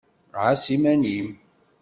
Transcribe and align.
Ɛas 0.43 0.65
iman-im! 0.75 1.27